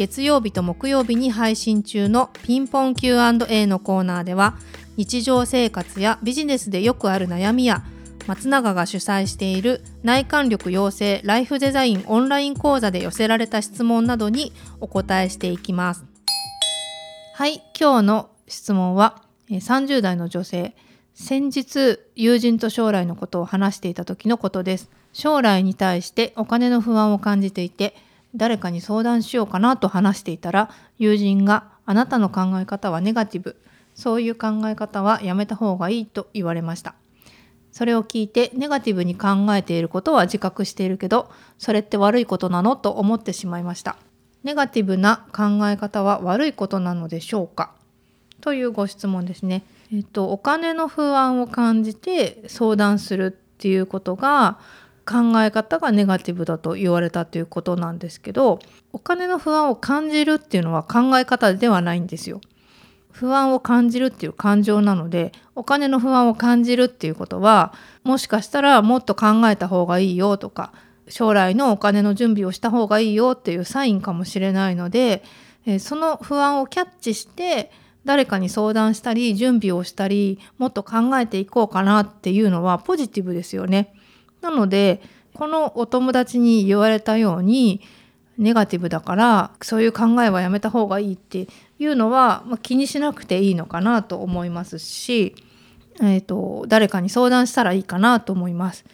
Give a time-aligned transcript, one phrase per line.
[0.00, 4.56] 月曜日と木曜日に配信中のピンポン Q&A のコーナーでは
[4.96, 7.84] 日常生活やビジネスでよくある悩みや
[8.26, 16.06] 松永が主催している内観力養成ライフデザインオンライン講座で寄せられた質問などにお答えしていきます。
[17.34, 20.74] はい今日の質問は30代の女性
[21.12, 24.88] 先日友人と将来のことを話していた時のことです。
[25.12, 27.94] 将来に対してお金の不安を感じていて
[28.34, 33.56] 誰かに相談しようかなと話していたら友人があなたの考え方はネガティブ。
[33.94, 36.94] そういう考え方はやめた方がいいと言われました。
[37.72, 43.96] それを聞いてネガティブに考えていることは自覚しているけどそれって悪いことなのと思ってしまいました。
[44.42, 47.74] ネガティブな考え方は悪いことなのでしょうか？
[48.40, 49.64] というご質問ですね。
[49.92, 54.58] えっとお金の不安を感じて相談するっていうことが
[55.10, 58.60] 考え方がネガティブだと言われたということなんですけど
[58.92, 62.40] お金の不安を感じるっていうのは考え方ではないんですよ。
[63.10, 70.72] 不安を感じるっていう感情なのでお金の不安を感じるっていうことはもしかしたらもっと考えた方がいいよとか
[71.08, 75.24] 将来のお金の準備をした方がいいよっていうサインかもしれないので
[75.80, 77.72] その不安をキャッチして
[78.04, 83.92] 誰かに相談したり準備をしたりもっと考えていこうかなっていうのはポジティブですよね。
[84.40, 85.00] なので
[85.34, 87.80] このお友達に言われたように
[88.38, 91.46] ネガティブだからそういう考えはやめた方がいいって
[91.78, 95.34] いうのは、まあ、気にしなくていいのかなと思いますし、
[96.00, 98.84] えーと、誰かに相談したらいいかなと思います。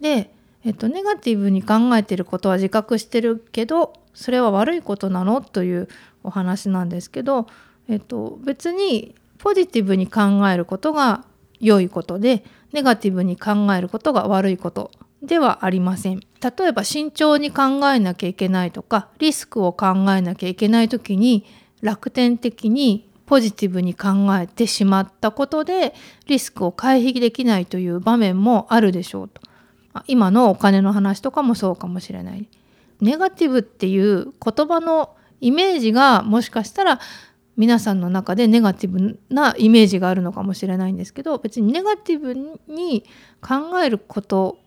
[0.00, 5.88] で、えーと、ネガティブに考えてることは自覚してるけどそれは悪いことなのという
[6.22, 7.46] お話なんですけど、
[7.88, 11.24] えーと別にポジティブに考えることが
[11.62, 14.90] 良いことでネガティブに考えることが悪いこと
[15.22, 16.20] ではありません。
[16.20, 21.46] 例えば慎重に考えなきゃいけないとかリスクを考えなきゃいけない時に
[21.80, 25.94] 楽天的にポジティブに考えてしまったことで
[26.26, 29.40] リスクを回避できないという場面もあるでしょうと。
[30.06, 32.48] 今のお金の話とかもそうかもしれない。
[33.00, 37.00] ネガティブっていう言葉のイメージがもしかしたら
[37.56, 42.34] 皆さんの中でネガティブなイメージがあるのかもしれないんですけど別にネガティブ
[42.66, 43.04] に
[43.40, 44.58] 考えること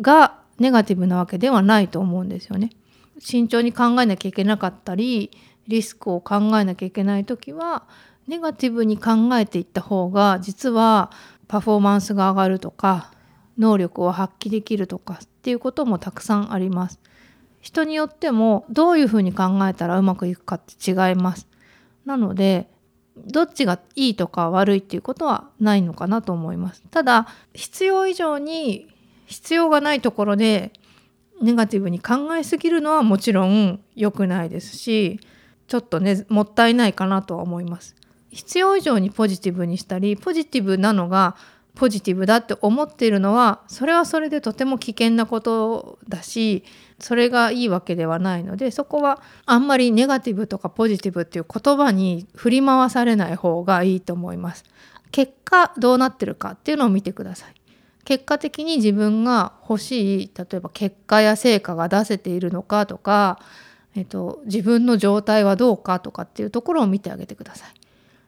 [0.00, 2.70] がネガティブなわけではないと思うんですよね。
[3.18, 5.30] 慎重に考えなきゃいけなかったり
[5.68, 7.84] リスクを考えなきゃいけない時は
[8.26, 11.10] ネガティブに考えていった方が実は
[11.46, 13.12] パフォーマンスが上がるとか
[13.58, 16.98] 能力を発揮できるとかっていうこともたくさんあります。
[17.60, 21.46] 人によってもどういうふうに考えたらうまくいくかって違います。
[22.04, 22.68] なので
[23.16, 26.82] どっちがいいとか悪いっていうことはないのかなと思います。
[26.90, 28.88] ただ必要以上に
[29.26, 30.72] 必要がないところで
[31.42, 35.20] ネガティブに考えすぎるのはもちろん良くないですし
[35.66, 37.96] ちょっとねもったいないかなとは思います。
[38.30, 41.36] 必要以上にポジティブにしたりポジティブなのが
[41.74, 46.64] ポジティブだって思っているのはそれはそれでとても危険なことだし
[46.98, 54.64] それがいいわけではないのでそこはあんまりネガティブとかポジティブっていう言葉に振り回されない方がいいと思います。
[55.10, 57.54] 結果どうなってるかっていうのを見てください。
[58.04, 63.38] 結果的に自分が欲しい例えば結果や成果が出せているのかとか、
[63.94, 67.81] えっと、自分の状態はどうかとかっていうところを見てあげてください。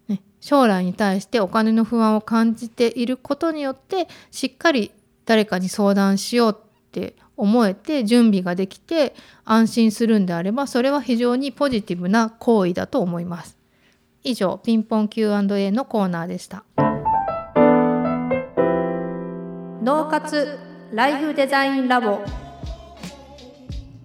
[0.08, 4.92] ね、将来に対してお金の不安を感じていることによってしっかり
[5.24, 9.14] 誰かに相談しようって思えて準備ができて
[9.44, 13.56] 安心するんであればそれは非常にポジティブな行為だと思います。
[14.22, 16.64] 以上ピンポン Q&A のコーナーでした。
[19.82, 20.58] 脳活
[20.92, 22.20] ライフデザインラボ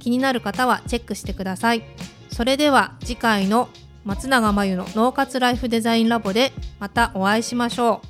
[0.00, 1.84] 気になる方はチェックしてください。
[2.32, 3.68] それでは次回の
[4.04, 8.09] 松永真由の脳活ライフデザインラボでまたお会いしましょう。